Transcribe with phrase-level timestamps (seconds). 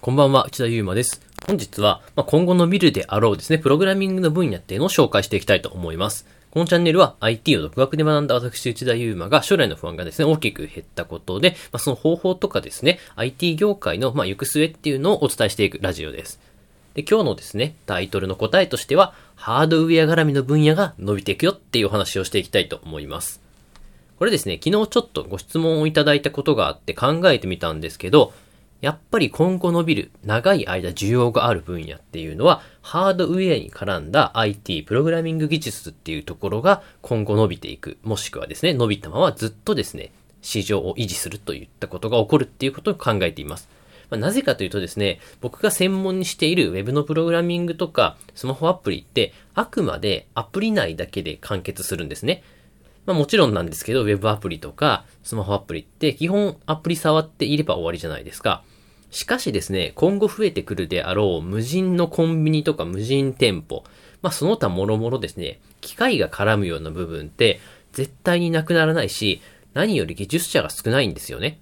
[0.00, 1.20] こんばんは、内田祐馬です。
[1.48, 6.26] 本日は、ま、今後伸びるであろうですね、プログラミングの分野っていうのを紹介していきたいと思います。
[6.50, 16.38] このチャンネルは IT を独学で学んだ私、内田祐馬が将来の不安がですね、大きく減ったことで、まあ、その方法とかですね、IT 業界の、ま、行く末っていうのをお伝えしていくラジオです。
[16.94, 23.40] で、今日のですね、タイトルの答えとしては、ハードウェア絡みの分野が伸びていくよっていうお話をしていきたいと思います。
[24.18, 28.32] これですね、昨日ちょっとご質問をいただいたことがあって考えてみたんですけど、
[28.80, 40.12] やっぱり今後伸びる長い間需要がある分野っていうのは、ハードウェアに絡んだ IT、プログラミング技術っていうところが今後伸びていく、もしくはですね、伸びたままずっとですね、
[40.42, 43.68] 市場を維持するといったことが起こるっていうことを考えています。
[44.10, 52.42] まあ、なぜかというとですね、僕が専門にしている Web のプログラミングとかスマホアプリってあくまでアプリ内だけで完結するんですね。
[53.06, 58.62] まあもちろんなんですけど、Web アプリとかスマホアプリって基本アプリ触っていれば終わりじゃないですか。
[59.10, 63.84] しかしですね、今後増えてくるであろう無人のコンビニとか無人店舗、
[64.20, 67.60] まあその他もろもろですね、機械が絡むような部分って
[67.92, 69.40] 絶対になくならないし、
[69.72, 71.60] 何より技術者が少ないんですよね。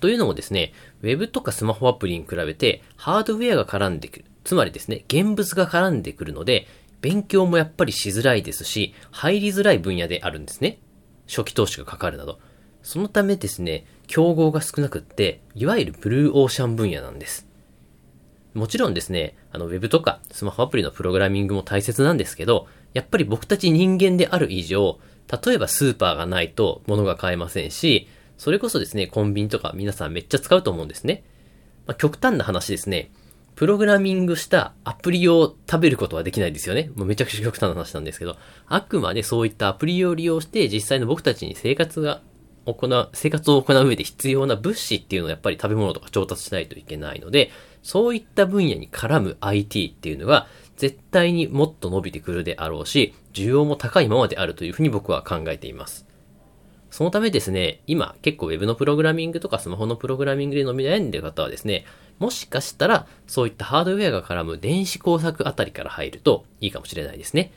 [0.00, 4.24] というのもですね、Web とかスマホアプリに比べてハードウェアが絡んでくる。
[4.44, 6.66] つまりですね、現物が絡んでくるので、
[7.02, 10.78] 勉強もやっぱりしづらいですし、入りづらい分野であるんですね。
[11.28, 12.38] 初期投資がかかるなど。
[12.82, 17.46] そのためですね、競合が少なくって、いわゆるブルーオーシャン分野なんです。
[18.54, 24.98] もちろんですね、あの、ウェブとかスマホアプリのプログラミングも大切なんですけど、やっぱり僕たち人間である以上、
[25.44, 28.08] 例えばスーパーがないと物が買えませんし、
[28.38, 31.24] それこそですね、コンビニとか皆さんめっちゃ使うと思うんですね。
[31.86, 33.10] まあ、極端な話ですね、
[33.54, 36.90] プログラミングしたアプリを食べることはできないですよね。
[36.94, 38.36] もうめちゃくちゃ極端な話なんですけど、
[38.66, 42.22] あくまでそういったアプリを利用して実際の僕たちに生活が
[42.64, 47.50] 行う、生活を行う上で必要な物資っていうのをやっぱり食べ物とか調達しないといけないので、
[47.82, 56.06] そういった分野に絡む IT っていうのが絶対にもっと伸びてくるであろうし、需要も高いままであるというふうに僕は考えています。
[56.90, 61.86] そのためですね、今結構 Web のプログラミングとかスマホのプログラミングで伸び悩んでいる方はですね、
[62.22, 67.50] もしかしたらそういったハードウェアが絡む電子工作あたりから入るといいかもしれないですね。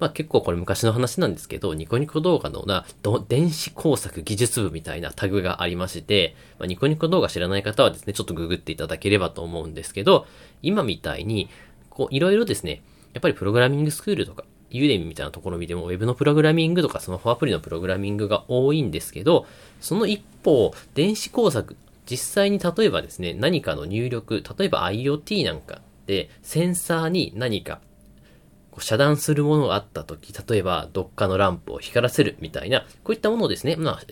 [0.00, 2.84] まあ結構これ昔の話なんですけど、ニコニコ動画のな、
[3.28, 10.26] 電子工作技術部みたいなタグがありまして、まあ、ニコニコ動画知らない方はですね、ちょっとググっていただければと思うんですけど、
[10.62, 11.48] 今みたいに、
[11.88, 12.82] こういろいろですね、
[13.14, 19.46] やっぱりプログラミングスクールとか、ユーデミみたいなところ見ても、Web のプログラミングとかスマホアプリのプログラミングが多いんですけど、
[19.80, 21.76] その一方、電子工作、
[22.10, 27.80] 実際に例えばですね、何かの入力、例えば IoT なんかで、センサーに何か
[28.78, 34.02] 遮断するものがあったとき、例えばどっかのランプを光らせるみたいな、こういったものをですね、まあ、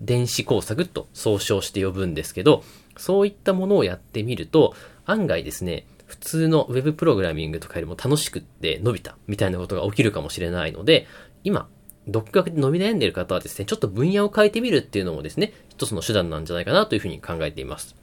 [0.00, 2.64] 電子工作と総称して呼ぶんですけど、
[2.96, 11.06] そういったものをやってみると、案外ですね、普通の Web プログラミングとかよりも楽しくって伸びたみたいなことが起きるかもしれないので、
[11.44, 11.68] 今、
[12.08, 17.94] 独学で伸び悩んでいる方はですね、ちょっと分野を変えてみるっていうのもですね、一つの手段なんじゃないかなというふうに考えています。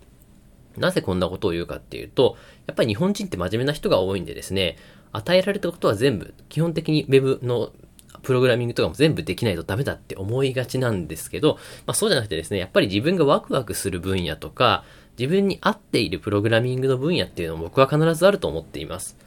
[0.77, 4.77] なぜこんなことを言うかっていうと、やっぱり日本人って真面目な人が多いんでですね、
[5.11, 7.71] 与えられたことは全部、基本的に Web の
[8.21, 11.55] プログラミングとかも全部できないとダメだって思いがちなんですけど、
[11.85, 14.83] まあそうじゃなくてですね、やっぱり自分がワクワクする分野とか、
[15.17, 19.17] 自分に合っているプログラミングの分野っていうのも僕は必ずあると思っています。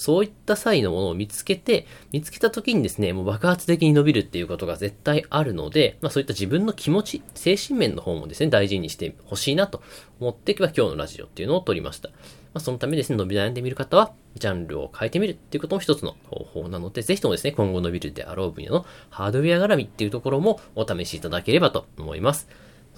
[0.00, 9.82] そういった際のものを見つけて、見つけた時にですね、もう爆発的に伸びるっていうことが絶対あるので、まあそういった自分の気持ち、精神面の方もですね、大事にしてほしいなと
[10.18, 12.08] 思って今日のラジオっていうのを撮りました。
[12.08, 12.14] ま
[12.54, 22.48] あそのためですね、伸び悩んでみる方は、ジャンルを変えてみるっていうことも一つの方法なので、ぜひともですね、今後伸びるであろう分野のハードウェア絡みっていうところもお試しいただければと思います。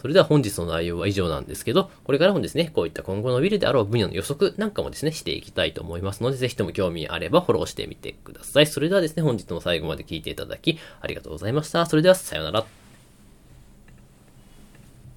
[0.02, 8.66] それでは本日の内容は以上なんですけど、これからもですね、こういった今後のビルであろう分野の予測なんかもですね、していきたいと思いますので、ぜひとも興味あればフォローしてみてください。
[8.66, 11.86] それではですね、本日も最後まで聞いていただき、ありがとうございました。
[11.86, 12.81] それでは、さようなら。